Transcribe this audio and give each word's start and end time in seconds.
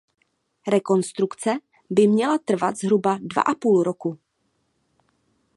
Rekonstrukce 0.67 1.57
by 1.89 2.07
měla 2.07 2.37
trvat 2.37 2.77
zhruba 2.77 3.17
dva 3.21 3.41
a 3.41 3.55
půl 3.55 3.83
roku. 3.83 4.19